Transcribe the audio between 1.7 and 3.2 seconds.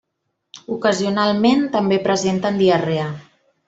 també presenten diarrea.